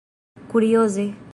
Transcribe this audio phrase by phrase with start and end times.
[0.49, 1.05] kurioze